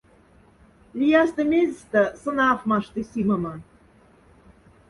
Лияста-мезьста 0.99 2.01
сон 2.21 2.37
аф 2.51 2.61
машты 2.69 3.01
симома. 3.11 3.53